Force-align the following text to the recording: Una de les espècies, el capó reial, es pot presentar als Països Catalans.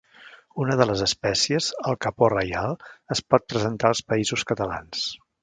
Una 0.63 0.77
de 0.79 0.85
les 0.91 1.03
espècies, 1.05 1.67
el 1.91 1.97
capó 2.05 2.31
reial, 2.35 2.73
es 3.17 3.23
pot 3.35 3.47
presentar 3.55 3.93
als 3.93 4.03
Països 4.11 4.49
Catalans. 4.55 5.07